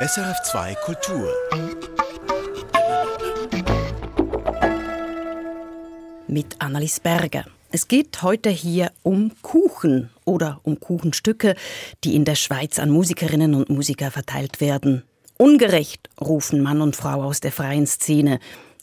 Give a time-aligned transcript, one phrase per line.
[0.00, 1.28] SRF2 Kultur.
[6.28, 7.44] Mit Annelies Berger.
[7.72, 11.56] Es geht heute hier um Kuchen oder um Kuchenstücke,
[12.04, 15.02] die in der Schweiz an Musikerinnen und Musiker verteilt werden.
[15.36, 18.38] Ungerecht, rufen Mann und Frau aus der freien Szene.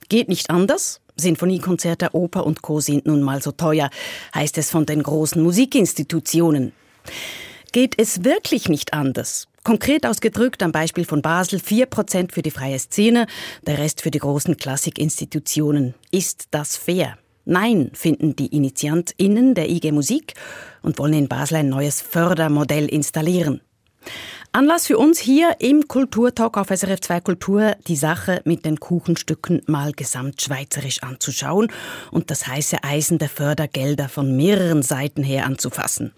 [0.10, 1.00] Geht nicht anders?
[1.16, 2.82] Sinfoniekonzerte, Oper und Co.
[2.82, 3.90] sind nun mal so teuer,
[4.36, 6.74] heißt es von den großen Musikinstitutionen.
[7.72, 9.48] Geht es wirklich nicht anders?
[9.66, 13.26] Konkret ausgedrückt am Beispiel von Basel 4% für die freie Szene,
[13.66, 15.96] der Rest für die großen Klassikinstitutionen.
[16.12, 17.18] Ist das fair?
[17.46, 20.36] Nein, finden die InitiantInnen der IG Musik
[20.84, 23.60] und wollen in Basel ein neues Fördermodell installieren.
[24.52, 29.64] Anlass für uns hier im Kulturtalk auf SRF 2 Kultur, die Sache mit den Kuchenstücken
[29.66, 31.72] mal gesamtschweizerisch anzuschauen
[32.12, 36.14] und das heiße Eisen der Fördergelder von mehreren Seiten her anzufassen.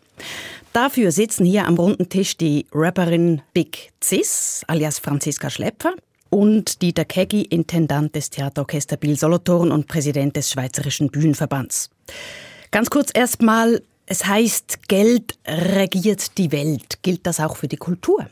[0.78, 5.96] Dafür sitzen hier am runden Tisch die Rapperin Big Cis, alias Franziska Schlepfer,
[6.30, 11.90] und Dieter Keggi, Intendant des Theaterorchester Biel Solothurn und Präsident des Schweizerischen Bühnenverbands.
[12.70, 17.02] Ganz kurz erstmal, es heißt, Geld regiert die Welt.
[17.02, 18.28] Gilt das auch für die Kultur?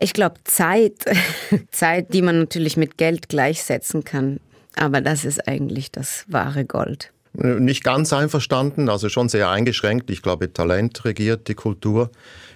[0.00, 1.04] Ich glaube, Zeit,
[1.70, 4.40] Zeit, die man natürlich mit Geld gleichsetzen kann.
[4.74, 7.12] Aber das ist eigentlich das wahre Gold.
[7.32, 10.10] Nicht ganz einverstanden, also schon sehr eingeschränkt.
[10.10, 12.10] Ich glaube, Talent regiert die Kultur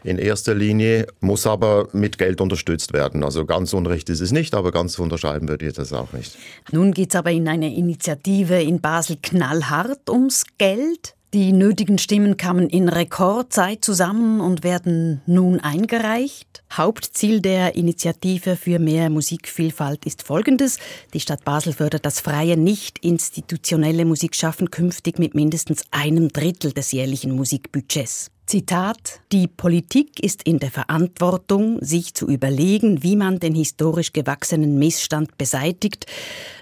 [0.05, 3.23] in erster Linie, muss aber mit Geld unterstützt werden.
[3.23, 6.37] Also ganz unrecht ist es nicht, aber ganz unterschreiben würde ich das auch nicht.
[6.73, 11.15] Nun geht es aber in einer Initiative in Basel knallhart ums Geld.
[11.35, 16.63] Die nötigen Stimmen kamen in Rekordzeit zusammen und werden nun eingereicht.
[16.71, 20.79] Hauptziel der Initiative für mehr Musikvielfalt ist folgendes.
[21.15, 26.93] Die Stadt Basel fördert das freie, nicht institutionelle Musikschaffen künftig mit mindestens einem Drittel des
[26.93, 28.31] jährlichen Musikbudgets.
[28.45, 34.79] Zitat Die Politik ist in der Verantwortung, sich zu überlegen, wie man den historisch gewachsenen
[34.79, 36.05] Missstand beseitigt.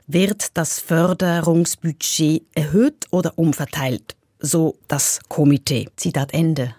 [0.07, 4.15] Wird das Förderungsbudget erhöht oder umverteilt?
[4.41, 5.89] So das Komitee.
[5.97, 6.75] Zitat Ende.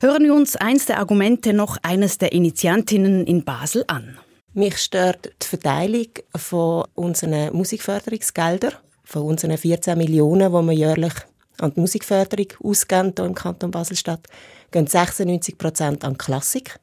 [0.00, 4.18] Hören wir uns eins der Argumente noch eines der Initiantinnen in Basel an.
[4.54, 6.06] Mich stört die Verteilung
[6.36, 11.12] von unseren Musikförderungsgeldern, von unseren 14 Millionen, die wir jährlich
[11.60, 14.26] an die Musikförderung ausgeben hier im Kanton Basel-Stadt,
[14.70, 16.78] gehen 96 Prozent an Klassik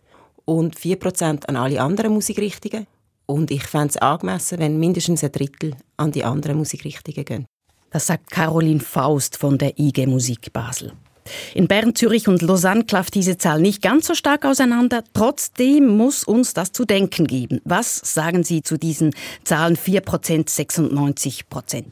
[0.46, 2.88] und 4 Prozent an alle anderen Musikrichtungen.
[3.26, 7.46] Und ich fände es angemessen, wenn mindestens ein Drittel an die anderen Musikrichtungen gehen.
[7.96, 10.92] Das sagt Caroline Faust von der IG Musik Basel.
[11.54, 15.02] In Bern, Zürich und Lausanne klafft diese Zahl nicht ganz so stark auseinander.
[15.14, 17.62] Trotzdem muss uns das zu denken geben.
[17.64, 19.12] Was sagen Sie zu diesen
[19.46, 20.04] Zahlen 4%,
[20.50, 21.86] 96%?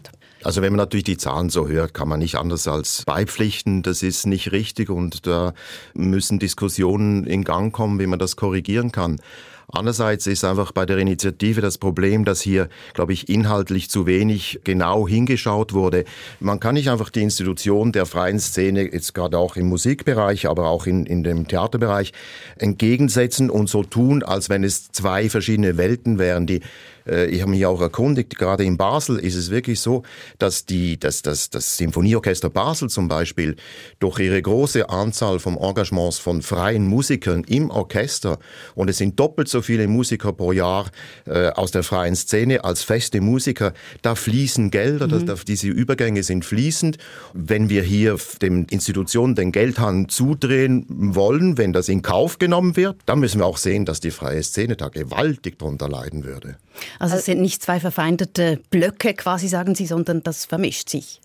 [0.43, 3.81] Also wenn man natürlich die Zahlen so hört, kann man nicht anders als beipflichten.
[3.81, 5.53] Das ist nicht richtig und da
[5.93, 9.21] müssen Diskussionen in Gang kommen, wie man das korrigieren kann.
[9.67, 14.59] Andererseits ist einfach bei der Initiative das Problem, dass hier, glaube ich, inhaltlich zu wenig
[14.63, 16.05] genau hingeschaut wurde.
[16.39, 20.67] Man kann nicht einfach die Institution der freien Szene, jetzt gerade auch im Musikbereich, aber
[20.67, 22.13] auch in, in dem Theaterbereich,
[22.57, 26.61] entgegensetzen und so tun, als wenn es zwei verschiedene Welten wären, die
[27.05, 30.03] ich habe mich auch erkundigt, gerade in Basel ist es wirklich so,
[30.39, 33.55] dass die, dass, dass, das Symphonieorchester Basel zum Beispiel
[33.99, 38.39] durch ihre große Anzahl von Engagements von freien Musikern im Orchester
[38.75, 40.89] und es sind doppelt so viele Musiker pro Jahr
[41.25, 45.25] äh, aus der freien Szene als feste Musiker, da fließen Gelder, mhm.
[45.25, 46.97] da, diese Übergänge sind fließend.
[47.33, 52.97] Wenn wir hier den Institutionen den Geldhahn zudrehen wollen, wenn das in Kauf genommen wird,
[53.05, 56.57] dann müssen wir auch sehen, dass die freie Szene da gewaltig drunter leiden würde.
[56.99, 61.21] Also es sind nicht zwei verfeindete Blöcke quasi, sagen Sie, sondern das vermischt sich.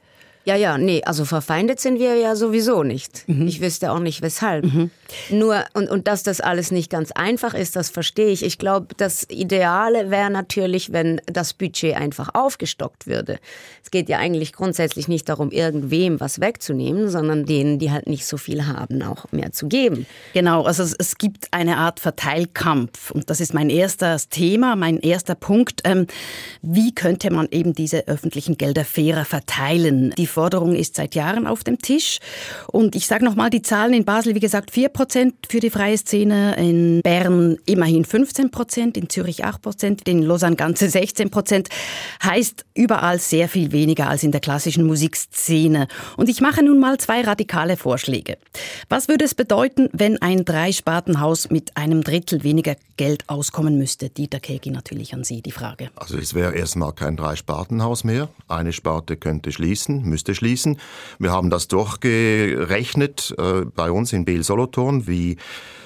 [0.48, 3.28] Ja, ja, nee, also verfeindet sind wir ja sowieso nicht.
[3.28, 3.46] Mhm.
[3.46, 4.64] Ich wüsste auch nicht weshalb.
[4.64, 4.90] Mhm.
[5.28, 8.42] Nur, und, und dass das alles nicht ganz einfach ist, das verstehe ich.
[8.42, 13.40] Ich glaube, das Ideale wäre natürlich, wenn das Budget einfach aufgestockt würde.
[13.84, 18.24] Es geht ja eigentlich grundsätzlich nicht darum, irgendwem was wegzunehmen, sondern denen, die halt nicht
[18.24, 20.06] so viel haben, auch mehr zu geben.
[20.32, 23.10] Genau, also es, es gibt eine Art Verteilkampf.
[23.10, 25.82] Und das ist mein erstes Thema, mein erster Punkt.
[25.84, 26.06] Ähm,
[26.62, 30.14] wie könnte man eben diese öffentlichen Gelder fairer verteilen?
[30.16, 32.20] Die Forderung ist seit Jahren auf dem Tisch.
[32.68, 35.98] Und ich sage nochmal die Zahlen in Basel, wie gesagt, 4 Prozent für die freie
[35.98, 41.70] Szene, in Bern immerhin 15 Prozent, in Zürich 8 Prozent, in Lausanne ganze 16 Prozent.
[42.22, 45.88] Heißt überall sehr viel weniger als in der klassischen Musikszene.
[46.16, 48.38] Und ich mache nun mal zwei radikale Vorschläge.
[48.88, 54.08] Was würde es bedeuten, wenn ein Dreispartenhaus mit einem Drittel weniger Geld auskommen müsste?
[54.08, 55.90] Dieter Kegi natürlich an Sie die Frage.
[55.96, 58.28] Also es wäre erstmal kein Dreispartenhaus mehr.
[58.46, 60.78] Eine Sparte könnte schließen, müsste musste schließen.
[61.18, 65.38] Wir haben das durchgerechnet äh, bei uns in Biel Solothurn, wie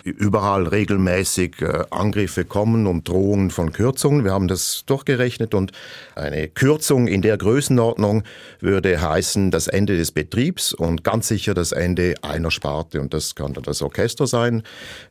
[0.05, 4.25] überall regelmäßig äh, Angriffe kommen und Drohungen von Kürzungen.
[4.25, 5.73] Wir haben das durchgerechnet und
[6.15, 8.23] eine Kürzung in der Größenordnung
[8.61, 13.01] würde heißen das Ende des Betriebs und ganz sicher das Ende einer Sparte.
[13.01, 14.63] Und das kann das Orchester sein,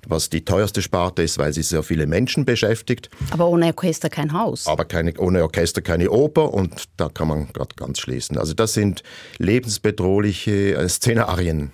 [0.08, 3.10] was die teuerste Sparte ist, weil sie sehr viele Menschen beschäftigt.
[3.32, 4.68] Aber ohne Orchester kein Haus.
[4.68, 8.38] Aber keine, ohne Orchester keine Oper und da kann man gerade ganz schließen.
[8.38, 9.04] Also das sind
[9.38, 11.72] lebensbedrohliche äh, Szenarien.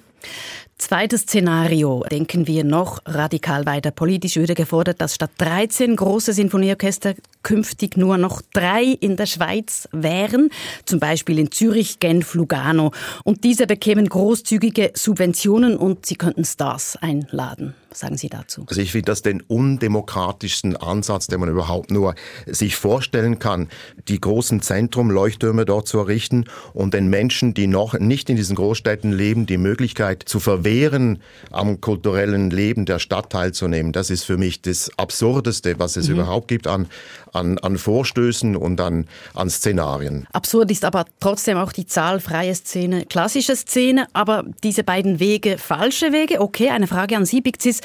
[0.78, 2.06] Zweites Szenario.
[2.10, 3.90] Denken wir noch radikal weiter.
[3.90, 9.90] Politisch würde gefordert, dass statt 13 große Sinfonieorchester künftig nur noch drei in der Schweiz
[9.92, 10.50] wären,
[10.86, 12.92] zum Beispiel in Zürich, Genf, Lugano.
[13.24, 17.74] Und diese bekämen großzügige Subventionen und sie könnten Stars einladen.
[17.90, 18.66] Was sagen Sie dazu?
[18.68, 23.70] Also ich finde das den undemokratischsten Ansatz, den man überhaupt nur sich vorstellen kann,
[24.08, 29.12] die großen Zentrum-Leuchttürme dort zu errichten und den Menschen, die noch nicht in diesen Großstädten
[29.12, 31.20] leben, die Möglichkeit zu verwehren,
[31.52, 33.94] am kulturellen Leben der Stadt teilzunehmen.
[33.94, 36.16] Das ist für mich das Absurdeste, was es mhm.
[36.16, 36.88] überhaupt gibt an,
[37.34, 40.28] an, an Vorstößen und an, an Szenarien.
[40.34, 45.58] Absurd ist aber trotzdem auch die Zahl freie Szene, klassische Szene, aber diese beiden Wege
[45.58, 46.42] falsche Wege.
[46.42, 47.77] Okay, eine Frage an Sie, Big Cis.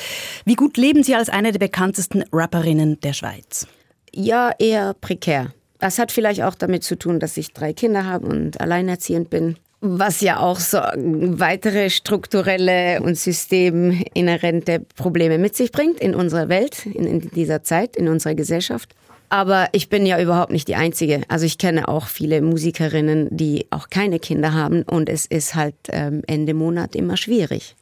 [0.45, 3.67] Wie gut leben Sie als eine der bekanntesten Rapperinnen der Schweiz?
[4.15, 5.53] Ja, eher prekär.
[5.79, 9.57] Das hat vielleicht auch damit zu tun, dass ich drei Kinder habe und alleinerziehend bin.
[9.81, 16.87] Was ja auch so weitere strukturelle und systeminhärente Probleme mit sich bringt in unserer Welt,
[16.87, 18.95] in, in dieser Zeit, in unserer Gesellschaft.
[19.29, 21.23] Aber ich bin ja überhaupt nicht die Einzige.
[21.27, 25.75] Also ich kenne auch viele Musikerinnen, die auch keine Kinder haben und es ist halt
[25.89, 27.75] ähm, Ende Monat immer schwierig.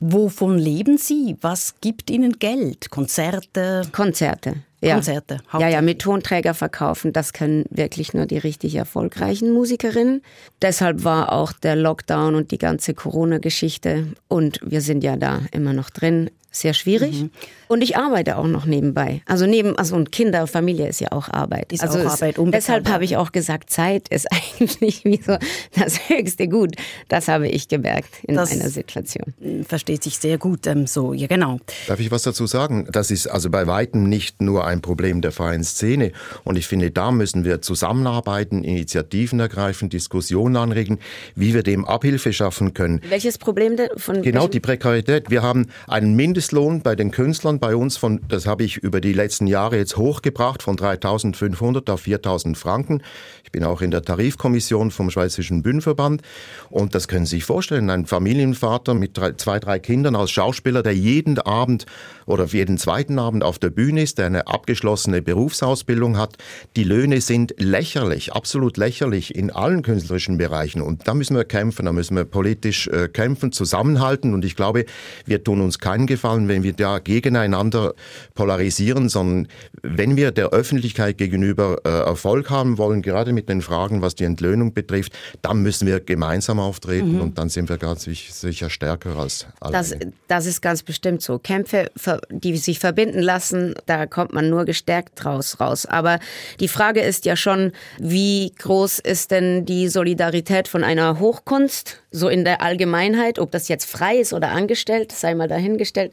[0.00, 1.36] Wovon leben Sie?
[1.40, 2.90] Was gibt Ihnen Geld?
[2.90, 3.82] Konzerte?
[3.92, 4.56] Konzerte.
[4.82, 4.94] Ja.
[4.94, 5.38] Konzerte.
[5.52, 10.22] Ja, ja, mit Tonträger verkaufen, das können wirklich nur die richtig erfolgreichen Musikerinnen.
[10.60, 15.72] Deshalb war auch der Lockdown und die ganze Corona-Geschichte und wir sind ja da immer
[15.72, 17.22] noch drin, sehr schwierig.
[17.22, 17.30] Mhm.
[17.72, 19.22] Und ich arbeite auch noch nebenbei.
[19.24, 21.72] Also neben, also und Kinder, Familie ist ja auch Arbeit.
[21.72, 24.28] Ist also auch Arbeit, Deshalb habe ich auch gesagt, Zeit ist
[24.60, 25.38] eigentlich wie so
[25.74, 26.76] das höchste Gut.
[27.08, 29.32] Das habe ich gemerkt in das einer Situation.
[29.66, 31.60] Versteht sich sehr gut ähm, so, ja genau.
[31.88, 32.86] Darf ich was dazu sagen?
[32.92, 36.12] Das ist also bei Weitem nicht nur ein Problem der freien Szene.
[36.44, 40.98] Und ich finde, da müssen wir zusammenarbeiten, Initiativen ergreifen, Diskussionen anregen,
[41.36, 43.00] wie wir dem Abhilfe schaffen können.
[43.08, 45.30] Welches Problem von Genau, die Prekarität.
[45.30, 49.12] Wir haben einen Mindestlohn bei den Künstlern bei uns von, das habe ich über die
[49.12, 53.00] letzten Jahre jetzt hochgebracht, von 3.500 auf 4.000 Franken.
[53.44, 56.22] Ich bin auch in der Tarifkommission vom Schweizerischen Bühnenverband.
[56.68, 60.82] Und das können Sie sich vorstellen, ein Familienvater mit drei, zwei, drei Kindern als Schauspieler,
[60.82, 61.86] der jeden Abend
[62.26, 66.38] oder jeden zweiten Abend auf der Bühne ist, der eine abgeschlossene Berufsausbildung hat.
[66.76, 70.82] Die Löhne sind lächerlich, absolut lächerlich in allen künstlerischen Bereichen.
[70.82, 74.34] Und da müssen wir kämpfen, da müssen wir politisch äh, kämpfen, zusammenhalten.
[74.34, 74.86] Und ich glaube,
[75.24, 77.94] wir tun uns keinen Gefallen, wenn wir da gegeneinander
[78.34, 79.48] polarisieren, sondern
[79.82, 84.24] wenn wir der Öffentlichkeit gegenüber äh, Erfolg haben wollen, gerade mit den Fragen, was die
[84.24, 85.12] Entlöhnung betrifft,
[85.42, 87.20] dann müssen wir gemeinsam auftreten mhm.
[87.20, 89.72] und dann sind wir ganz sicher stärker als alle.
[89.72, 89.94] Das,
[90.28, 91.38] das ist ganz bestimmt so.
[91.38, 91.90] Kämpfe,
[92.30, 95.86] die sich verbinden lassen, da kommt man nur gestärkt draus raus.
[95.86, 96.18] Aber
[96.60, 102.28] die Frage ist ja schon, wie groß ist denn die Solidarität von einer Hochkunst, so
[102.28, 106.12] in der Allgemeinheit, ob das jetzt frei ist oder angestellt, sei mal dahingestellt,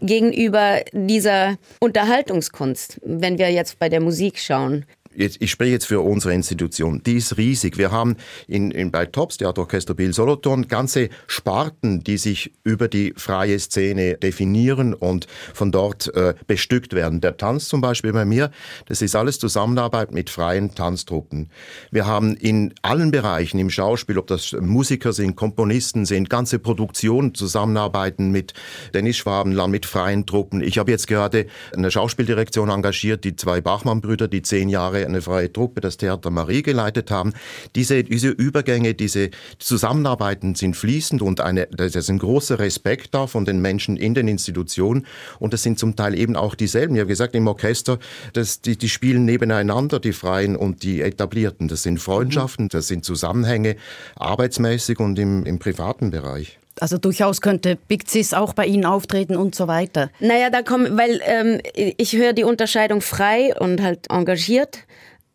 [0.00, 4.84] gegenüber dieser Unterhaltungskunst, wenn wir jetzt bei der Musik schauen
[5.20, 7.78] jetzt, ich spreche jetzt für unsere Institution, die ist riesig.
[7.78, 8.16] Wir haben
[8.48, 14.16] in, in, bei TOPS, Theaterorchester Biel Solothurn, ganze Sparten, die sich über die freie Szene
[14.16, 17.20] definieren und von dort äh, bestückt werden.
[17.20, 18.50] Der Tanz zum Beispiel bei mir,
[18.86, 21.50] das ist alles Zusammenarbeit mit freien Tanztruppen.
[21.90, 27.34] Wir haben in allen Bereichen im Schauspiel, ob das Musiker sind, Komponisten sind, ganze Produktionen
[27.34, 28.54] zusammenarbeiten mit
[28.94, 30.62] Dennis Schwabenland, mit freien Truppen.
[30.62, 31.46] Ich habe jetzt gerade
[31.76, 36.62] eine Schauspieldirektion engagiert, die zwei Bachmann-Brüder, die zehn Jahre eine freie Truppe, das Theater Marie
[36.62, 37.32] geleitet haben.
[37.74, 43.26] Diese, diese Übergänge, diese Zusammenarbeiten sind fließend und eine, das ist ein großer Respekt da
[43.26, 45.06] von den Menschen in den Institutionen
[45.38, 46.94] und das sind zum Teil eben auch dieselben.
[46.94, 47.98] Ich habe gesagt, im Orchester,
[48.32, 51.68] das, die, die spielen nebeneinander, die Freien und die Etablierten.
[51.68, 53.76] Das sind Freundschaften, das sind Zusammenhänge,
[54.16, 56.59] arbeitsmäßig und im, im privaten Bereich.
[56.80, 60.10] Also durchaus könnte Big Cis auch bei Ihnen auftreten und so weiter.
[60.18, 64.78] Naja, da kommen, weil ähm, ich höre die Unterscheidung frei und halt engagiert.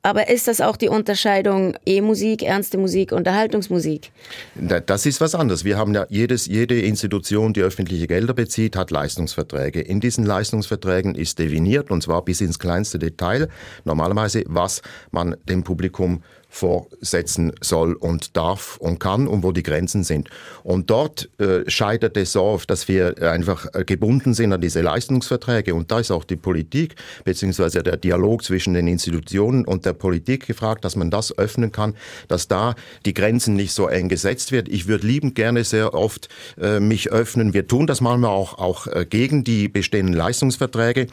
[0.06, 4.12] Aber ist das auch die Unterscheidung E-Musik, ernste Musik, Unterhaltungsmusik?
[4.86, 5.66] Das ist was anderes.
[5.66, 9.82] Wir haben ja jedes, jede Institution, die öffentliche Gelder bezieht, hat Leistungsverträge.
[9.82, 13.50] In diesen Leistungsverträgen ist definiert, und zwar bis ins kleinste Detail,
[13.84, 16.22] normalerweise, was man dem Publikum
[16.56, 20.30] vorsetzen soll und darf und kann und wo die Grenzen sind.
[20.64, 24.82] Und dort äh, scheitert es so oft, dass wir einfach äh, gebunden sind an diese
[24.82, 26.96] Leistungsverträge und da ist auch die Politik
[27.26, 31.94] beziehungsweise der Dialog zwischen den Institutionen und der Politik gefragt, dass man das öffnen kann,
[32.30, 34.70] dass da die Grenzen nicht so eng gesetzt wird.
[34.70, 37.54] Ich würde liebend gerne sehr oft äh, mich öffnen.
[37.54, 41.08] Wir tun das manchmal auch, auch äh, gegen die bestehenden Leistungsverträge.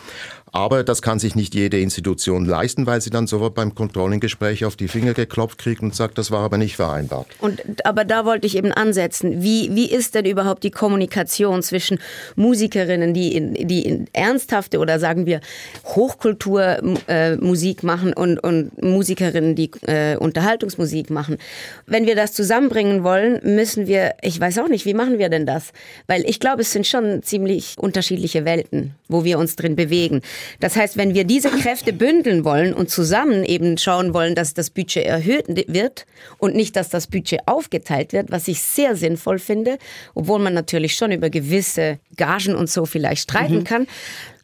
[0.55, 4.77] Aber das kann sich nicht jede Institution leisten, weil sie dann sofort beim Controlling-Gespräch auf
[4.77, 7.27] die Finger geklopft kriegt und sagt, das war aber nicht vereinbart.
[7.39, 9.43] Und, aber da wollte ich eben ansetzen.
[9.43, 11.99] Wie, wie ist denn überhaupt die Kommunikation zwischen
[12.37, 15.41] Musikerinnen, die in, die in ernsthafte oder sagen wir
[15.87, 21.39] Hochkulturmusik äh, machen und, und Musikerinnen, die äh, Unterhaltungsmusik machen?
[21.87, 25.47] Wenn wir das zusammenbringen wollen, müssen wir, ich weiß auch nicht, wie machen wir denn
[25.47, 25.73] das?
[26.09, 30.21] Weil ich glaube, es sind schon ziemlich unterschiedliche Welten, wo wir uns drin bewegen.
[30.61, 34.71] Das heißt, wenn wir diese Kräfte bündeln wollen und zusammen eben schauen wollen, dass das
[34.71, 36.07] Budget erhöht wird
[36.39, 39.79] und nicht, dass das Budget aufgeteilt wird, was ich sehr sinnvoll finde,
[40.15, 43.65] obwohl man natürlich schon über gewisse Gagen und so vielleicht streiten mhm.
[43.65, 43.87] kann,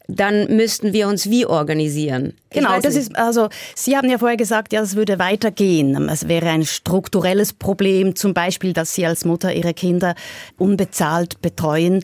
[0.08, 2.32] dann müssten wir uns wie organisieren?
[2.50, 6.08] Genau, das ist, also, Sie haben ja vorher gesagt, ja, es würde weitergehen.
[6.08, 10.14] Es wäre ein strukturelles Problem, zum Beispiel, dass Sie als Mutter Ihre Kinder
[10.56, 12.02] unbezahlt betreuen.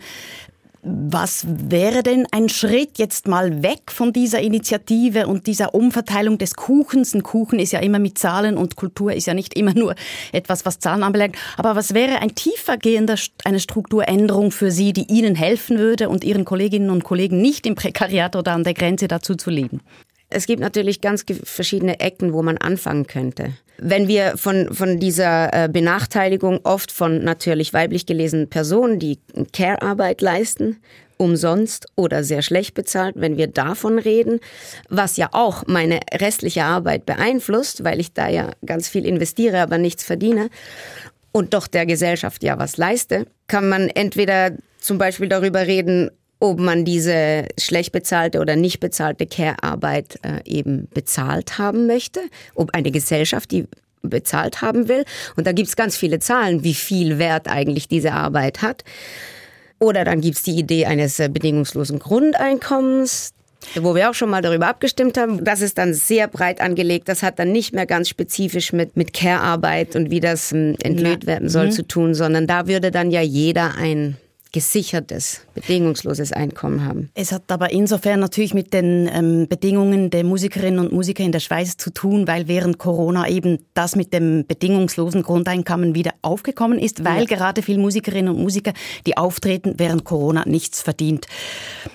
[0.86, 6.56] Was wäre denn ein Schritt jetzt mal weg von dieser Initiative und dieser Umverteilung des
[6.56, 7.14] Kuchens?
[7.14, 9.94] Ein Kuchen ist ja immer mit Zahlen und Kultur ist ja nicht immer nur
[10.32, 11.36] etwas, was Zahlen anbelangt.
[11.56, 13.14] Aber was wäre ein tiefergehender,
[13.44, 17.76] eine Strukturänderung für Sie, die Ihnen helfen würde und Ihren Kolleginnen und Kollegen nicht im
[17.76, 19.80] Prekariat oder an der Grenze dazu zu leben?
[20.34, 23.52] Es gibt natürlich ganz verschiedene Ecken, wo man anfangen könnte.
[23.78, 29.18] Wenn wir von, von dieser äh, Benachteiligung oft von natürlich weiblich gelesenen Personen, die
[29.52, 30.80] Care-Arbeit leisten,
[31.16, 34.40] umsonst oder sehr schlecht bezahlt, wenn wir davon reden,
[34.88, 39.78] was ja auch meine restliche Arbeit beeinflusst, weil ich da ja ganz viel investiere, aber
[39.78, 40.50] nichts verdiene
[41.30, 46.10] und doch der Gesellschaft ja was leiste, kann man entweder zum Beispiel darüber reden,
[46.40, 52.20] ob man diese schlecht bezahlte oder nicht bezahlte Care-Arbeit äh, eben bezahlt haben möchte,
[52.54, 53.66] ob eine Gesellschaft die
[54.02, 55.04] bezahlt haben will.
[55.36, 58.84] Und da gibt es ganz viele Zahlen, wie viel Wert eigentlich diese Arbeit hat.
[59.78, 63.32] Oder dann gibt es die Idee eines äh, bedingungslosen Grundeinkommens
[63.80, 65.42] wo wir auch schon mal darüber abgestimmt haben.
[65.44, 67.08] Das ist dann sehr breit angelegt.
[67.08, 71.26] Das hat dann nicht mehr ganz spezifisch mit, mit Care-Arbeit und wie das ähm, entlöht
[71.26, 71.72] werden soll mhm.
[71.72, 74.16] zu tun, sondern da würde dann ja jeder ein
[74.54, 77.10] gesichertes, bedingungsloses Einkommen haben.
[77.14, 81.40] Es hat aber insofern natürlich mit den ähm, Bedingungen der Musikerinnen und Musiker in der
[81.40, 87.04] Schweiz zu tun, weil während Corona eben das mit dem bedingungslosen Grundeinkommen wieder aufgekommen ist,
[87.04, 87.36] weil ja.
[87.36, 88.72] gerade viele Musikerinnen und Musiker,
[89.08, 91.26] die auftreten, während Corona nichts verdient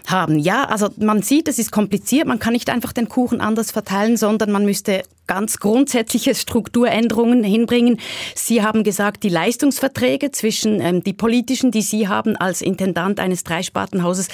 [0.06, 0.38] haben.
[0.38, 4.18] Ja, also man sieht, es ist kompliziert, man kann nicht einfach den Kuchen anders verteilen,
[4.18, 8.00] sondern man müsste ganz grundsätzliche Strukturänderungen hinbringen.
[8.34, 13.44] Sie haben gesagt, die Leistungsverträge zwischen ähm, die politischen, die Sie haben als Intendant eines
[13.44, 14.28] Dreispartenhauses,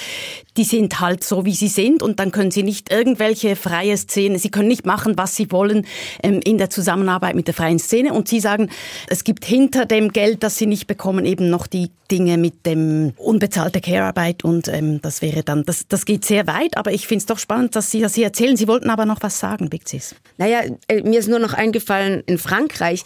[0.56, 4.38] die sind halt so, wie sie sind und dann können Sie nicht irgendwelche freie Szene,
[4.38, 5.86] Sie können nicht machen, was Sie wollen
[6.22, 8.70] ähm, in der Zusammenarbeit mit der freien Szene und Sie sagen,
[9.08, 13.12] es gibt hinter dem Geld, das Sie nicht bekommen, eben noch die Dinge mit dem
[13.16, 17.20] unbezahlte Care-Arbeit und ähm, das wäre dann, das, das geht sehr weit, aber ich finde
[17.20, 18.56] es doch spannend, dass Sie das hier erzählen.
[18.56, 20.14] Sie wollten aber noch was sagen, Big Sis.
[20.38, 23.02] Naja, mir ist nur noch eingefallen, in Frankreich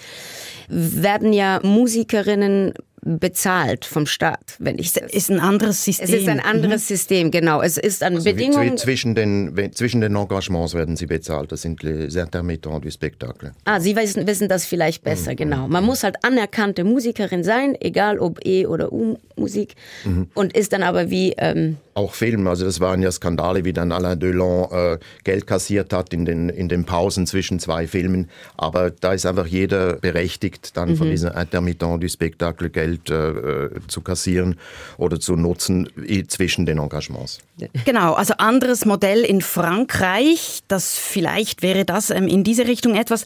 [0.69, 5.13] werden ja Musikerinnen bezahlt vom Staat, wenn ich das.
[5.13, 6.05] ist ein anderes System.
[6.05, 6.95] Es ist ein anderes mhm.
[6.95, 7.63] System, genau.
[7.63, 8.77] Es ist an also Bedingungen.
[8.77, 11.53] Zwischen den, zwischen den Engagements werden sie bezahlt.
[11.53, 13.53] Das sind les intermittents du Spectacle.
[13.65, 15.37] Ah, Sie wissen, wissen das vielleicht besser, mhm.
[15.37, 15.69] genau.
[15.69, 19.75] Man muss halt anerkannte Musikerin sein, egal ob E- oder U-Musik.
[20.05, 20.29] Mhm.
[20.35, 21.35] Und ist dann aber wie.
[21.39, 22.47] Ähm, auch Film.
[22.47, 26.49] Also das waren ja Skandale, wie dann Alain Delon äh, Geld kassiert hat in den,
[26.49, 28.29] in den Pausen zwischen zwei Filmen.
[28.57, 30.97] Aber da ist einfach jeder berechtigt, dann mhm.
[30.97, 34.57] von diesem Intermittent du Spectacle Geld äh, zu kassieren
[34.97, 35.89] oder zu nutzen
[36.29, 37.41] zwischen den Engagements.
[37.85, 40.61] Genau, also anderes Modell in Frankreich.
[40.69, 43.25] Das vielleicht wäre das ähm, in diese Richtung etwas.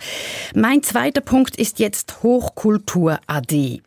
[0.55, 3.81] Mein zweiter Punkt ist jetzt Hochkultur AD.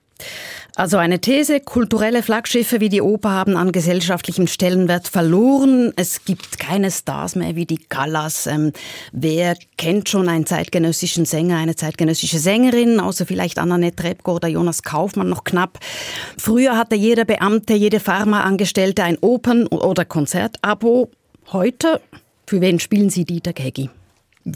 [0.77, 5.91] Also eine These, kulturelle Flaggschiffe wie die Oper haben an gesellschaftlichem Stellenwert verloren.
[5.95, 8.45] Es gibt keine Stars mehr wie die Callas.
[8.45, 8.73] Ähm,
[9.11, 14.83] wer kennt schon einen zeitgenössischen Sänger, eine zeitgenössische Sängerin, außer vielleicht Annette Rebko oder Jonas
[14.83, 15.79] Kaufmann noch knapp.
[16.37, 21.09] Früher hatte jeder Beamte, jede Pharmaangestellte ein Opern- oder Konzertabo.
[21.53, 22.01] Heute,
[22.45, 23.89] für wen spielen Sie Dieter Geggi?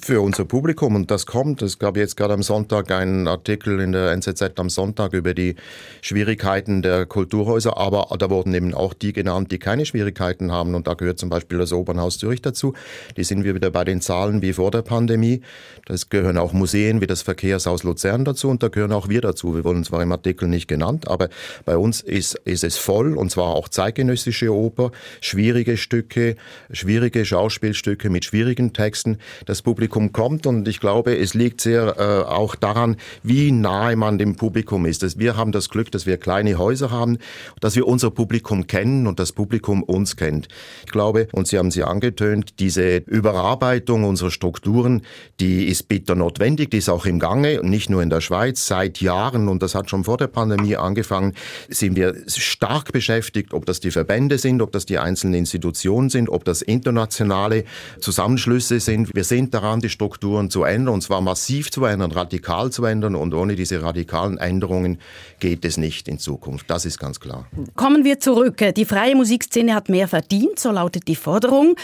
[0.02, 1.62] Für unser Publikum und das kommt.
[1.62, 5.56] Es gab jetzt gerade am Sonntag einen Artikel in der NZZ am Sonntag über die
[6.02, 10.88] Schwierigkeiten der Kulturhäuser, aber da wurden eben auch die genannt, die keine Schwierigkeiten haben und
[10.88, 12.74] da gehört zum Beispiel das Opernhaus Zürich dazu.
[13.18, 15.42] Die sind wir wieder bei den Zahlen wie vor der Pandemie.
[15.86, 19.56] Das gehören auch Museen wie das Verkehrshaus Luzern dazu und da gehören auch wir dazu.
[19.56, 21.30] Wir wurden zwar im Artikel nicht genannt, aber
[21.66, 26.36] bei uns ist, ist es voll und zwar auch zeitgenössische Oper, schwierige Stücke,
[26.72, 29.18] schwierige Schauspielstücke mit schwierigen Texten.
[29.46, 33.96] Das Publikum Publikum kommt und ich glaube, es liegt sehr äh, auch daran, wie nahe
[33.96, 35.18] man dem Publikum ist.
[35.18, 37.18] Wir haben das Glück, dass wir kleine Häuser haben,
[37.62, 40.50] dass wir unser Publikum kennen und das Publikum uns kennt.
[40.86, 45.02] Ich glaube, und Sie haben sie angetönt, diese Überarbeitung unserer Strukturen,
[45.40, 48.68] die ist bitter notwendig, die ist auch im Gange und nicht nur in der Schweiz.
[48.68, 51.34] Seit Jahren, und das hat schon vor der Pandemie angefangen,
[51.70, 56.30] sind wir stark beschäftigt, ob das die Verbände sind, ob das die einzelnen Institutionen sind,
[56.30, 57.64] ob das internationale
[58.00, 59.16] Zusammenschlüsse sind.
[59.16, 62.84] Wir sind daran, daran, die Strukturen zu ändern, und zwar massiv zu ändern, radikal zu
[62.86, 63.16] ändern.
[63.16, 65.00] Und ohne diese radikalen Änderungen
[65.40, 66.70] geht es nicht in Zukunft.
[66.70, 67.48] Das ist ganz klar.
[67.76, 68.62] Kommen wir zurück.
[68.76, 71.76] Die freie Musikszene hat mehr verdient, so lautet die Forderung.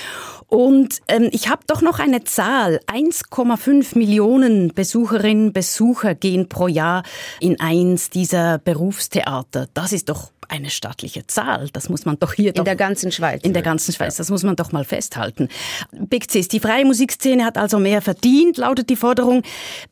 [0.48, 2.80] Und ähm, ich habe doch noch eine Zahl.
[2.88, 7.04] 1,5 Millionen Besucherinnen, Besucher gehen pro Jahr
[7.40, 9.68] in eins dieser Berufstheater.
[9.74, 11.70] Das ist doch eine staatliche Zahl.
[11.74, 13.44] Das muss man doch hier in doch, der ganzen Schweiz.
[13.44, 14.16] In der ganzen Schweiz.
[14.16, 15.50] Das muss man doch mal festhalten.
[15.92, 19.44] Big Cis, die freie Musikszene hat also mehr verdient, lautet die Forderung.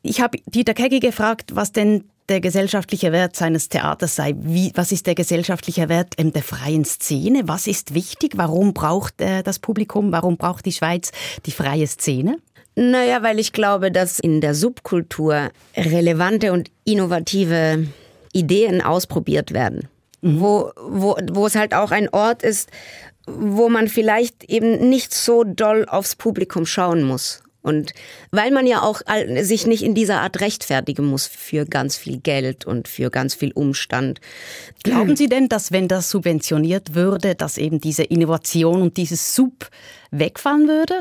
[0.02, 4.34] Ich habe Dieter Keggi gefragt, was denn der gesellschaftliche Wert seines Theaters sei.
[4.38, 7.42] Wie, was ist der gesellschaftliche Wert ähm, der freien Szene?
[7.46, 8.32] Was ist wichtig?
[8.36, 11.12] Warum braucht äh, das Publikum, warum braucht die Schweiz
[11.46, 12.38] die freie Szene?
[12.74, 17.86] Naja, weil ich glaube, dass in der Subkultur relevante und innovative
[18.32, 19.88] Ideen ausprobiert werden
[20.26, 20.40] mhm.
[20.40, 22.70] wo, wo, wo es halt auch ein Ort ist,
[23.26, 27.42] wo man vielleicht eben nicht so doll aufs Publikum schauen muss.
[27.66, 27.94] Und
[28.30, 29.00] weil man ja auch
[29.40, 33.50] sich nicht in dieser Art rechtfertigen muss für ganz viel Geld und für ganz viel
[33.50, 34.20] Umstand.
[34.84, 39.68] Glauben Sie denn, dass wenn das subventioniert würde, dass eben diese Innovation und dieses Sub
[40.12, 41.00] wegfallen würde?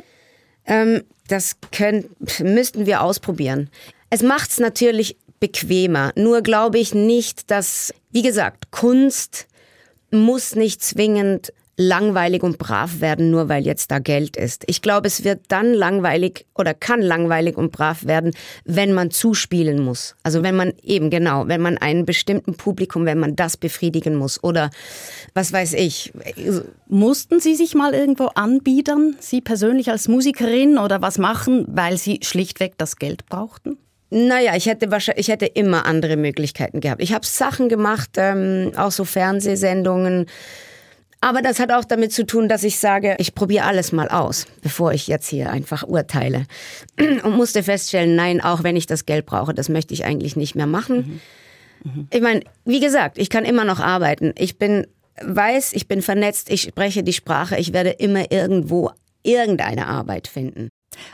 [0.65, 2.05] Ähm, das können,
[2.39, 3.69] müssten wir ausprobieren.
[4.09, 6.13] Es macht es natürlich bequemer.
[6.15, 9.45] Nur glaube ich nicht, dass, wie gesagt, Kunst
[10.09, 14.63] muss nicht zwingend langweilig und brav werden, nur weil jetzt da Geld ist.
[14.67, 18.31] Ich glaube, es wird dann langweilig oder kann langweilig und brav werden,
[18.63, 20.15] wenn man zuspielen muss.
[20.23, 24.41] Also wenn man eben genau, wenn man einen bestimmten Publikum, wenn man das befriedigen muss
[24.41, 24.69] oder
[25.33, 26.13] was weiß ich.
[26.87, 32.19] Mussten Sie sich mal irgendwo anbiedern, Sie persönlich als Musikerin oder was machen, weil Sie
[32.23, 33.77] schlichtweg das Geld brauchten?
[34.11, 37.01] Naja, ich hätte wahrscheinlich, ich hätte immer andere Möglichkeiten gehabt.
[37.01, 40.27] Ich habe Sachen gemacht, ähm, auch so Fernsehsendungen.
[41.25, 44.45] Aber das hat auch damit zu tun, dass ich sage, ich probiere alles mal aus,
[44.61, 46.45] bevor ich jetzt hier einfach urteile.
[47.23, 50.53] Und musste feststellen, nein, auch wenn ich das Geld brauche, das möchte ich eigentlich nicht
[50.53, 51.19] mehr machen.
[51.83, 51.91] Mhm.
[51.91, 52.07] Mhm.
[52.11, 54.35] Ich meine, wie gesagt, ich kann immer noch arbeiten.
[54.37, 54.85] Ich bin
[55.19, 58.91] weiß, ich bin vernetzt, ich spreche die Sprache, ich werde immer irgendwo
[59.23, 60.69] irgendeine Arbeit finden.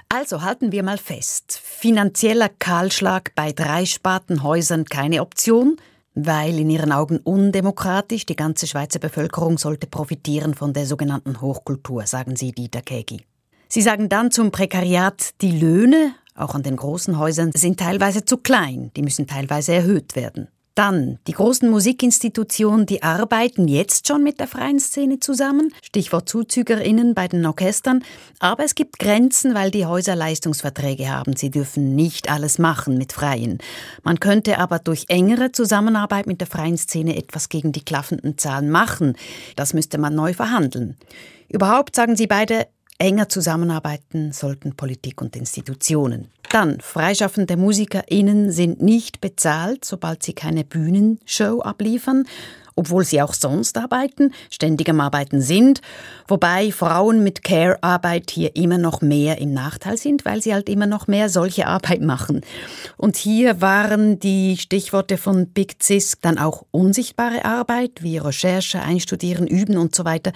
[0.10, 1.58] Also halten wir mal fest.
[1.64, 5.78] Finanzieller Kahlschlag bei drei Spatenhäusern keine Option,
[6.14, 12.06] weil in ihren Augen undemokratisch, die ganze Schweizer Bevölkerung sollte profitieren von der sogenannten Hochkultur,
[12.06, 13.26] sagen Sie Dieter Kegi.
[13.68, 18.38] Sie sagen dann zum Prekariat, die Löhne, auch an den großen Häusern, sind teilweise zu
[18.38, 20.50] klein, die müssen teilweise erhöht werden.
[20.74, 27.14] Dann, die großen Musikinstitutionen, die arbeiten jetzt schon mit der freien Szene zusammen, Stichwort ZuzügerInnen
[27.14, 28.04] bei den Orchestern,
[28.40, 31.36] aber es gibt Grenzen, weil die Häuser Leistungsverträge haben.
[31.36, 33.58] Sie dürfen nicht alles machen mit Freien.
[34.04, 38.70] Man könnte aber durch engere Zusammenarbeit mit der freien Szene etwas gegen die klaffenden Zahlen
[38.70, 39.18] machen.
[39.58, 40.96] Das müsste man neu verhandeln.
[41.50, 42.68] Überhaupt sagen sie beide,
[43.02, 46.28] Enger zusammenarbeiten sollten Politik und Institutionen.
[46.52, 52.26] Dann, freischaffende MusikerInnen sind nicht bezahlt, sobald sie keine Bühnenshow abliefern
[52.82, 55.82] obwohl sie auch sonst arbeiten, ständig am Arbeiten sind,
[56.28, 60.88] wobei Frauen mit Care-Arbeit hier immer noch mehr im Nachteil sind, weil sie halt immer
[60.88, 62.42] noch mehr solche Arbeit machen.
[62.98, 69.46] Und hier waren die Stichworte von Big Cis dann auch unsichtbare Arbeit, wie Recherche, Einstudieren,
[69.46, 70.32] Üben und so weiter.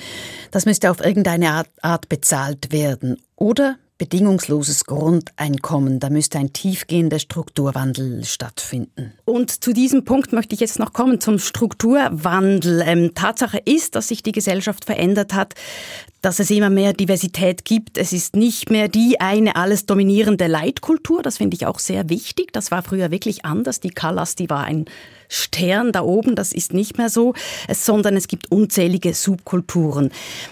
[0.52, 3.18] Das müsste auf irgendeine Art, Art bezahlt werden.
[3.36, 6.00] Oder bedingungsloses Grundeinkommen.
[6.00, 9.14] Da müsste ein tiefgehender Strukturwandel stattfinden.
[9.24, 12.84] Und zu diesem Punkt möchte ich jetzt noch kommen, zum Strukturwandel.
[12.86, 15.54] Ähm, Tatsache ist, dass sich die Gesellschaft verändert hat,
[16.26, 18.00] dass es immer mehr Diversität gibt.
[18.00, 21.22] Es ist nicht mehr die eine alles dominierende Leitkultur.
[21.22, 22.52] Das finde ich auch sehr wichtig.
[22.52, 23.80] Das war früher wirklich anders.
[23.80, 24.86] Die Callas, die war ein
[25.30, 27.36] Stern da oben, das ist nicht mehr so,
[27.72, 30.12] sondern es gibt unzählige Subkulturen.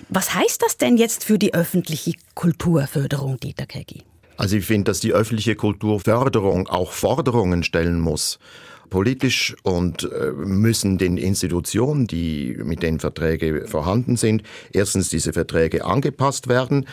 [0.10, 4.04] Was heißt das denn jetzt für die öffentliche Kulturförderung, Dieter Keggi?
[4.38, 8.38] Also ich finde, dass die öffentliche Kulturförderung auch Forderungen stellen muss
[8.89, 15.86] politisch und äh, müssen den Institutionen, die mit den Verträgen vorhanden sind, erstens diese Verträge
[15.86, 16.86] angepasst werden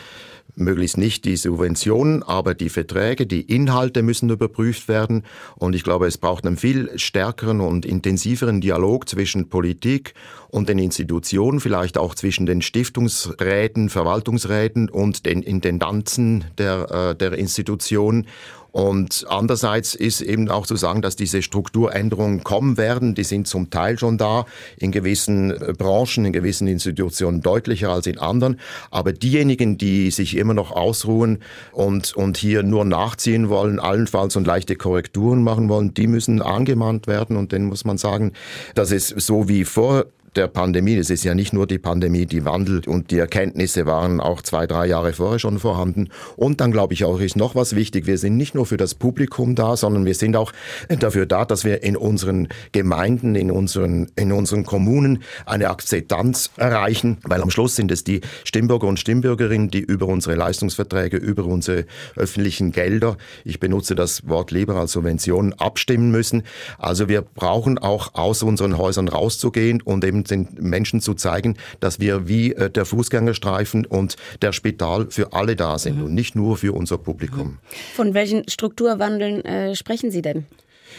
[0.55, 5.23] möglichst nicht die Subventionen, aber die Verträge, die Inhalte müssen überprüft werden.
[5.55, 10.13] Und ich glaube, es braucht einen viel stärkeren und intensiveren Dialog zwischen Politik
[10.49, 17.33] und den Institutionen, vielleicht auch zwischen den Stiftungsräten, Verwaltungsräten und den Intendanzen der, äh, der
[17.33, 18.27] Institutionen
[18.71, 23.15] und andererseits ist eben auch zu sagen, dass diese Strukturänderungen kommen werden.
[23.15, 24.45] Die sind zum Teil schon da,
[24.77, 28.59] in gewissen äh, Branchen, in gewissen Institutionen deutlicher als in anderen.
[28.89, 31.39] Aber diejenigen, die sich immer noch ausruhen
[31.73, 37.07] und, und hier nur nachziehen wollen, allenfalls und leichte Korrekturen machen wollen, die müssen angemahnt
[37.07, 37.35] werden.
[37.35, 38.31] Und dann muss man sagen,
[38.75, 40.05] dass es so wie vor
[40.35, 44.21] der Pandemie, es ist ja nicht nur die Pandemie, die Wandel und die Erkenntnisse waren
[44.21, 46.07] auch zwei, drei Jahre vorher schon vorhanden.
[46.37, 48.07] Und dann glaube ich auch, ist noch was wichtig.
[48.07, 50.53] Wir sind nicht nur für das Publikum da, sondern wir sind auch
[50.87, 57.17] dafür da, dass wir in unseren Gemeinden, in unseren, in unseren Kommunen eine Akzeptanz erreichen,
[57.23, 61.85] weil am Schluss sind es die Stimmbürger und Stimmbürgerinnen, die über unsere Leistungsverträge, über unsere
[62.15, 66.43] öffentlichen Gelder, ich benutze das Wort lieber als Subventionen, abstimmen müssen.
[66.77, 71.99] Also wir brauchen auch aus unseren Häusern rauszugehen und eben den Menschen zu zeigen, dass
[71.99, 76.05] wir wie äh, der Fußgängerstreifen und der Spital für alle da sind mhm.
[76.05, 77.57] und nicht nur für unser Publikum.
[77.95, 80.45] Von welchen Strukturwandeln äh, sprechen Sie denn?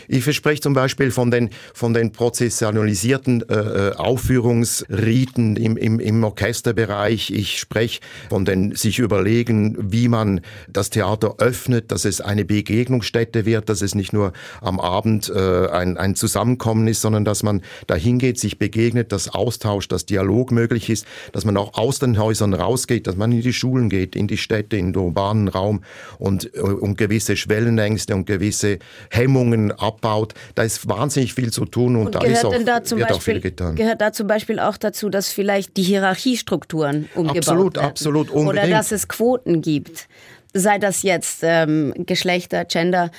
[0.08, 6.24] Ich verspreche zum Beispiel von den, von den prozessionalisierten äh, äh, Aufführungsriten im, im, im
[6.24, 7.30] Orchesterbereich.
[7.30, 13.46] Ich spreche von den sich überlegen, wie man das Theater öffnet, dass es eine Begegnungsstätte
[13.46, 17.62] wird, dass es nicht nur am Abend äh, ein, ein Zusammenkommen ist, sondern dass man
[17.86, 22.18] dahin geht, sich begegnet, dass Austausch, dass Dialog möglich ist, dass man auch aus den
[22.18, 25.82] Häusern rausgeht, dass man in die Schulen geht, in die Städte, in den urbanen Raum
[26.18, 28.78] und, und gewisse Schwellenängste und gewisse
[29.10, 30.34] Hemmungen abbaut.
[30.54, 33.16] Da ist wahnsinnig viel zu tun und, und da ist auch, da zum wird Beispiel,
[33.16, 33.76] auch viel getan.
[33.76, 37.86] Gehört da zum Beispiel auch dazu, dass vielleicht die Hierarchiestrukturen umgebaut absolut, werden?
[37.86, 38.64] Absolut, unbedingt.
[38.64, 40.08] Oder dass es Quoten gibt
[40.54, 43.10] sei das jetzt ähm, Geschlechter, Gender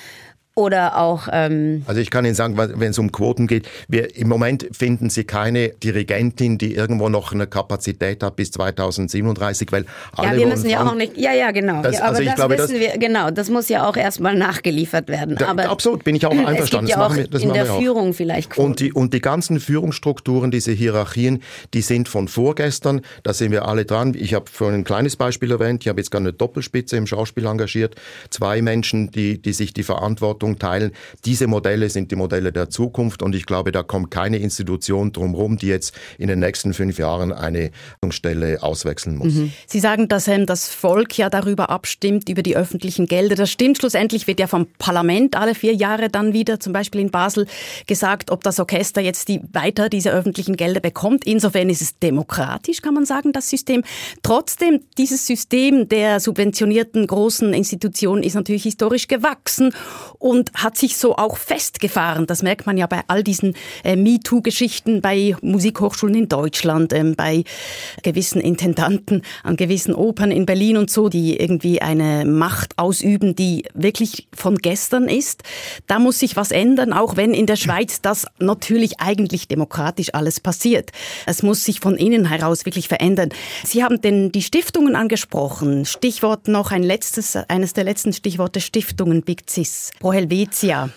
[0.54, 1.28] oder auch.
[1.32, 5.10] Ähm also ich kann Ihnen sagen, wenn es um Quoten geht, wir im Moment finden
[5.10, 10.46] Sie keine Dirigentin, die irgendwo noch eine Kapazität hat bis 2037, weil alle ja, wir
[10.46, 11.16] müssen ja auch nicht.
[11.16, 11.82] Ja, ja, genau.
[11.82, 12.98] Das, ja, aber also das glaube, wissen das, wir.
[12.98, 15.36] Genau, das muss ja auch erstmal nachgeliefert werden.
[15.36, 16.86] Da, aber absolut, bin ich auch einverstanden.
[16.86, 18.50] Es gibt ja auch wir, in der Führung vielleicht.
[18.50, 18.70] Quoten.
[18.70, 21.42] Und die und die ganzen Führungsstrukturen, diese Hierarchien,
[21.74, 23.00] die sind von vorgestern.
[23.24, 24.14] Da sind wir alle dran.
[24.16, 25.82] Ich habe vorhin ein kleines Beispiel erwähnt.
[25.82, 27.96] Ich habe jetzt gerade eine Doppelspitze im Schauspiel engagiert.
[28.30, 30.92] Zwei Menschen, die die sich die Verantwortung Verantwortung teilen.
[31.24, 35.56] Diese Modelle sind die Modelle der Zukunft und ich glaube, da kommt keine Institution drumherum,
[35.56, 37.70] die jetzt in den nächsten fünf Jahren eine
[38.10, 39.34] Stelle auswechseln muss.
[39.34, 39.52] Mhm.
[39.66, 43.34] Sie sagen, dass ähm, das Volk ja darüber abstimmt, über die öffentlichen Gelder.
[43.34, 43.78] Das stimmt.
[43.78, 47.46] Schlussendlich wird ja vom Parlament alle vier Jahre dann wieder, zum Beispiel in Basel,
[47.86, 51.26] gesagt, ob das Orchester jetzt die, weiter diese öffentlichen Gelder bekommt.
[51.26, 53.82] Insofern ist es demokratisch, kann man sagen, das System.
[54.22, 59.72] Trotzdem, dieses System der subventionierten großen Institutionen ist natürlich historisch gewachsen
[60.18, 62.26] und und hat sich so auch festgefahren.
[62.26, 67.44] Das merkt man ja bei all diesen äh, MeToo-Geschichten bei Musikhochschulen in Deutschland, ähm, bei
[68.02, 73.64] gewissen Intendanten an gewissen Opern in Berlin und so, die irgendwie eine Macht ausüben, die
[73.74, 75.44] wirklich von gestern ist.
[75.86, 80.40] Da muss sich was ändern, auch wenn in der Schweiz das natürlich eigentlich demokratisch alles
[80.40, 80.90] passiert.
[81.26, 83.28] Es muss sich von innen heraus wirklich verändern.
[83.64, 85.84] Sie haben denn die Stiftungen angesprochen.
[85.84, 89.92] Stichwort noch ein letztes, eines der letzten Stichworte Stiftungen, Big Cis.
[90.00, 90.90] Pro Helvetia,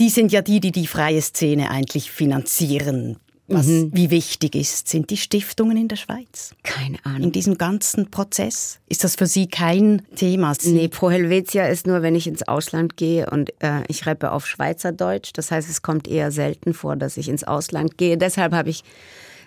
[0.00, 3.16] die sind ja die, die die freie Szene eigentlich finanzieren.
[3.50, 3.90] Was, mhm.
[3.94, 6.54] Wie wichtig ist, sind die Stiftungen in der Schweiz?
[6.64, 7.22] Keine Ahnung.
[7.22, 8.78] In diesem ganzen Prozess?
[8.88, 10.54] Ist das für Sie kein Thema?
[10.54, 14.32] Sie nee, Pro Helvetia ist nur, wenn ich ins Ausland gehe und äh, ich rappe
[14.32, 15.30] auf Schweizerdeutsch.
[15.32, 18.18] Das heißt, es kommt eher selten vor, dass ich ins Ausland gehe.
[18.18, 18.84] Deshalb habe ich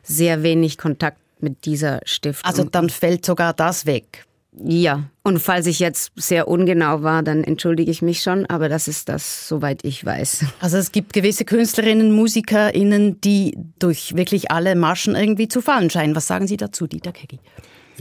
[0.02, 2.50] sehr wenig Kontakt mit dieser Stiftung.
[2.50, 4.26] Also dann fällt sogar das weg.
[4.54, 8.90] Ja, und falls ich jetzt sehr ungenau war, dann entschuldige ich mich schon, aber das
[8.90, 10.46] ist das, soweit ich weiß.
[10.60, 16.16] Also es gibt gewisse Künstlerinnen, MusikerInnen, die durch wirklich alle Marschen irgendwie zu fallen scheinen.
[16.18, 17.40] Was sagen Sie dazu, Dieter Keggi?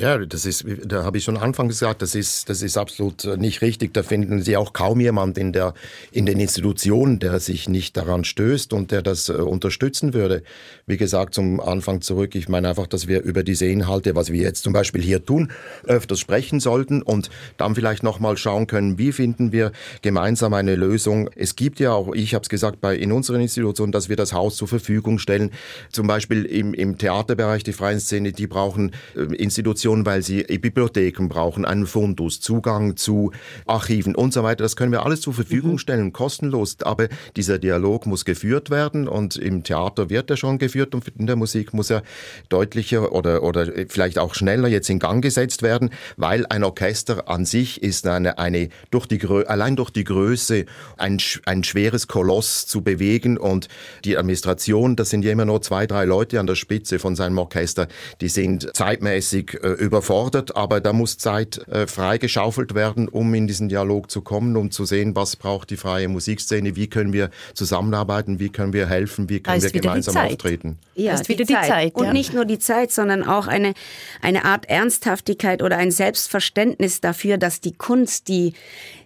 [0.00, 3.36] Ja, das ist, da habe ich schon anfangs gesagt, das ist, das ist absolut äh,
[3.36, 3.92] nicht richtig.
[3.92, 5.74] Da finden Sie auch kaum jemand in der,
[6.10, 10.42] in den Institutionen, der sich nicht daran stößt und der das äh, unterstützen würde.
[10.86, 12.34] Wie gesagt, zum Anfang zurück.
[12.34, 15.52] Ich meine einfach, dass wir über diese Inhalte, was wir jetzt zum Beispiel hier tun,
[15.84, 21.28] öfters sprechen sollten und dann vielleicht nochmal schauen können, wie finden wir gemeinsam eine Lösung.
[21.36, 24.32] Es gibt ja auch, ich habe es gesagt, bei, in unseren Institutionen, dass wir das
[24.32, 25.50] Haus zur Verfügung stellen.
[25.92, 30.42] Zum Beispiel im, im Theaterbereich, die freien Szene, die brauchen äh, Institutionen, Institutionen, weil sie
[30.42, 33.32] Bibliotheken brauchen, einen Fundus, Zugang zu
[33.66, 34.62] Archiven und so weiter.
[34.64, 35.78] Das können wir alles zur Verfügung mhm.
[35.78, 36.76] stellen, kostenlos.
[36.82, 41.26] Aber dieser Dialog muss geführt werden und im Theater wird er schon geführt und in
[41.26, 42.02] der Musik muss er
[42.48, 47.44] deutlicher oder, oder vielleicht auch schneller jetzt in Gang gesetzt werden, weil ein Orchester an
[47.44, 52.82] sich ist eine, eine durch die, allein durch die Größe ein, ein schweres Koloss zu
[52.82, 53.68] bewegen und
[54.04, 57.38] die Administration, das sind ja immer nur zwei, drei Leute an der Spitze von seinem
[57.38, 57.88] Orchester,
[58.20, 63.68] die sind zeitmäßig äh, überfordert, aber da muss Zeit äh, freigeschaufelt werden, um in diesen
[63.68, 68.38] Dialog zu kommen, um zu sehen, was braucht die freie Musikszene, wie können wir zusammenarbeiten,
[68.38, 70.78] wie können wir helfen, wie können wir gemeinsam auftreten.
[70.94, 71.68] Ja, ist wieder die Zeit.
[71.68, 72.04] Zeit ja.
[72.04, 73.74] Und nicht nur die Zeit, sondern auch eine,
[74.20, 78.54] eine Art Ernsthaftigkeit oder ein Selbstverständnis dafür, dass die Kunst, die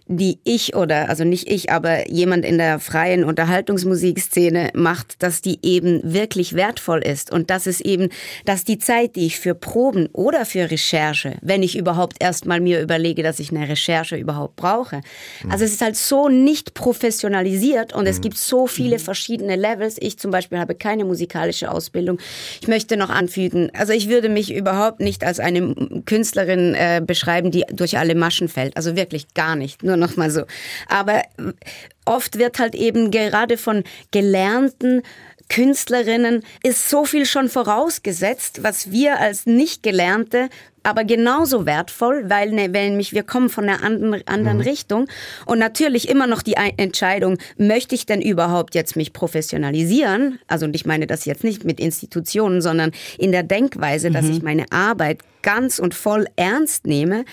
[0.07, 5.57] die ich oder, also nicht ich, aber jemand in der freien Unterhaltungsmusikszene macht, dass die
[5.63, 8.09] eben wirklich wertvoll ist und dass es eben,
[8.45, 12.81] dass die Zeit, die ich für Proben oder für Recherche, wenn ich überhaupt erstmal mir
[12.81, 15.01] überlege, dass ich eine Recherche überhaupt brauche.
[15.43, 15.51] Mhm.
[15.51, 18.21] Also es ist halt so nicht professionalisiert und es mhm.
[18.21, 19.01] gibt so viele mhm.
[19.01, 19.95] verschiedene Levels.
[19.99, 22.19] Ich zum Beispiel habe keine musikalische Ausbildung.
[22.61, 25.73] Ich möchte noch anfügen, also ich würde mich überhaupt nicht als eine
[26.05, 28.77] Künstlerin äh, beschreiben, die durch alle Maschen fällt.
[28.77, 29.81] Also wirklich gar nicht.
[29.81, 30.43] Nur nur noch mal so.
[30.87, 31.23] Aber
[32.05, 35.01] oft wird halt eben gerade von gelernten
[35.47, 40.49] Künstlerinnen ist so viel schon vorausgesetzt, was wir als nicht gelernte
[40.85, 44.63] aber genauso wertvoll, weil ne, nämlich wir kommen von einer anderen, anderen mhm.
[44.63, 45.07] Richtung
[45.45, 50.39] und natürlich immer noch die Entscheidung, möchte ich denn überhaupt jetzt mich professionalisieren?
[50.47, 54.13] Also und ich meine das jetzt nicht mit Institutionen, sondern in der Denkweise, mhm.
[54.13, 57.25] dass ich meine Arbeit ganz und voll ernst nehme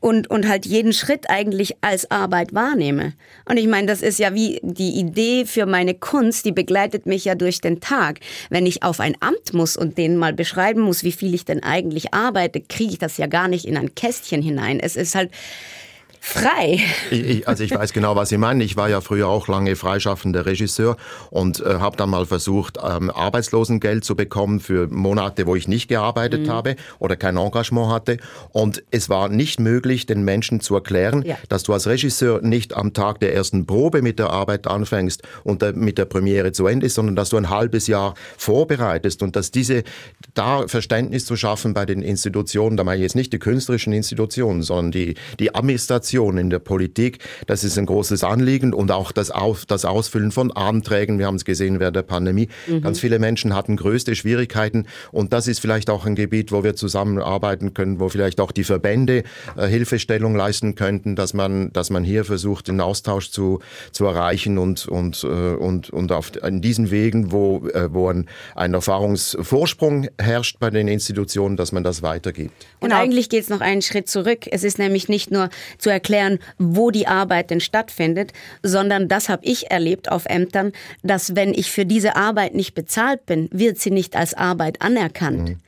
[0.00, 3.14] und, und halt jeden Schritt eigentlich als Arbeit wahrnehme.
[3.48, 7.24] Und ich meine, das ist ja wie die Idee für meine Kunst, die begleitet mich
[7.24, 8.20] ja durch den Tag.
[8.50, 11.62] Wenn ich auf ein Amt muss und denen mal beschreiben muss, wie viel ich denn
[11.62, 14.80] eigentlich arbeite, kriege ich das ja gar nicht in ein Kästchen hinein.
[14.80, 15.30] Es ist halt,
[16.20, 16.80] frei.
[17.10, 18.60] Ich, also ich weiß genau, was Sie meinen.
[18.60, 20.96] Ich war ja früher auch lange freischaffender Regisseur
[21.30, 25.88] und äh, habe dann mal versucht, ähm, Arbeitslosengeld zu bekommen für Monate, wo ich nicht
[25.88, 26.50] gearbeitet mhm.
[26.50, 28.18] habe oder kein Engagement hatte.
[28.50, 31.36] Und es war nicht möglich, den Menschen zu erklären, ja.
[31.48, 35.62] dass du als Regisseur nicht am Tag der ersten Probe mit der Arbeit anfängst und
[35.62, 39.36] der, mit der Premiere zu Ende ist, sondern dass du ein halbes Jahr vorbereitest und
[39.36, 39.84] dass diese
[40.34, 44.62] da Verständnis zu schaffen bei den Institutionen, da meine ich jetzt nicht die künstlerischen Institutionen,
[44.62, 49.12] sondern die, die Administration Kommunikation in der Politik, das ist ein großes Anliegen und auch
[49.12, 51.18] das, Auf, das Ausfüllen von Anträgen.
[51.18, 52.48] Wir haben es gesehen während der Pandemie.
[52.66, 52.82] Mhm.
[52.82, 56.74] Ganz viele Menschen hatten größte Schwierigkeiten und das ist vielleicht auch ein Gebiet, wo wir
[56.74, 59.22] zusammenarbeiten können, wo vielleicht auch die Verbände
[59.56, 63.60] äh, Hilfestellung leisten könnten, dass man, dass man hier versucht, den Austausch zu,
[63.92, 68.26] zu erreichen und, und, äh, und, und auf in diesen Wegen, wo, äh, wo ein,
[68.54, 72.66] ein Erfahrungsvorsprung herrscht bei den Institutionen, dass man das weitergibt.
[72.80, 73.00] Und genau.
[73.00, 74.46] eigentlich geht es noch einen Schritt zurück.
[74.50, 78.32] Es ist nämlich nicht nur zu erklären, wo die Arbeit denn stattfindet,
[78.62, 83.26] sondern das habe ich erlebt auf Ämtern, dass wenn ich für diese Arbeit nicht bezahlt
[83.26, 85.48] bin, wird sie nicht als Arbeit anerkannt.
[85.48, 85.60] Mhm.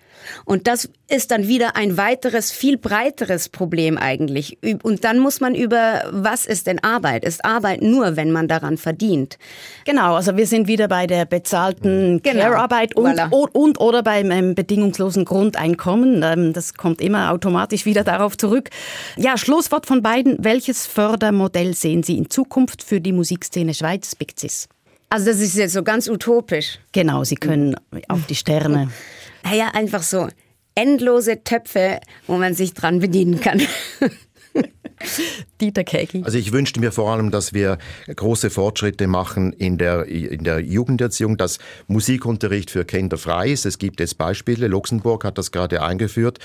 [0.45, 4.59] Und das ist dann wieder ein weiteres, viel breiteres Problem eigentlich.
[4.83, 7.25] Und dann muss man über, was ist denn Arbeit?
[7.25, 9.39] Ist Arbeit nur, wenn man daran verdient?
[9.85, 12.41] Genau, also wir sind wieder bei der bezahlten genau.
[12.41, 13.31] Care-Arbeit und, voilà.
[13.31, 16.23] und, und, oder beim ähm, bedingungslosen Grundeinkommen.
[16.23, 18.71] Ähm, das kommt immer automatisch wieder darauf zurück.
[19.17, 20.37] Ja, Schlusswort von beiden.
[20.45, 24.69] Welches Fördermodell sehen Sie in Zukunft für die Musikszene Schweiz, Bigzis?
[25.09, 26.79] Also das ist jetzt so ganz utopisch.
[26.93, 27.75] Genau, Sie können
[28.09, 28.91] auf die Sterne.
[29.45, 30.29] Naja, einfach so
[30.75, 33.61] endlose Töpfe, wo man sich dran bedienen kann.
[35.61, 36.23] Dieter Kegi.
[36.25, 37.79] Also ich wünschte mir vor allem, dass wir
[38.15, 43.67] große Fortschritte machen in der, in der Jugenderziehung, dass Musikunterricht für Kinder frei ist.
[43.67, 44.69] Es gibt jetzt Beispiele.
[44.69, 46.39] Luxemburg hat das gerade eingeführt.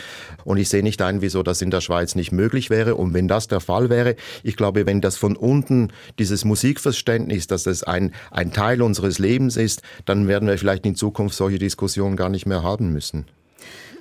[0.44, 2.96] Und ich sehe nicht ein, wieso das in der Schweiz nicht möglich wäre.
[2.96, 7.66] Und wenn das der Fall wäre, ich glaube, wenn das von unten dieses Musikverständnis, dass
[7.66, 12.16] es ein, ein Teil unseres Lebens ist, dann werden wir vielleicht in Zukunft solche Diskussionen
[12.16, 13.26] gar nicht mehr haben müssen.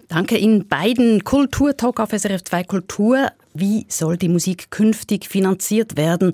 [0.08, 1.24] Danke Ihnen beiden.
[1.24, 3.30] Kulturtalk auf SRF 2 Kultur.
[3.54, 6.32] Wie soll die Musik künftig finanziert werden?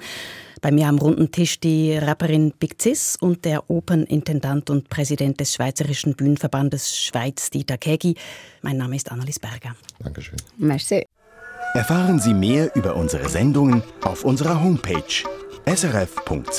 [0.60, 5.54] Bei mir am runden Tisch die Rapperin Big Cis und der Opernintendant und Präsident des
[5.54, 8.14] Schweizerischen Bühnenverbandes Schweiz, Dieter Kegi.
[8.60, 9.74] Mein Name ist Annelies Berger.
[10.00, 10.36] Dankeschön.
[10.58, 11.06] Merci.
[11.72, 15.24] Erfahren Sie mehr über unsere Sendungen auf unserer Homepage
[15.66, 16.50] srf.ch-kultur.